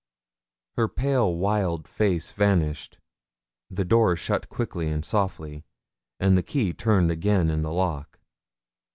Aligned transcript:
Her 0.77 0.87
pale 0.87 1.31
wild 1.35 1.87
face 1.87 2.31
vanished, 2.31 2.97
the 3.69 3.85
door 3.85 4.15
shut 4.15 4.49
quickly 4.49 4.89
and 4.89 5.05
softly, 5.05 5.63
and 6.19 6.35
the 6.35 6.41
key 6.41 6.73
turned 6.73 7.11
again 7.11 7.51
in 7.51 7.61
the 7.61 7.71
lock. 7.71 8.19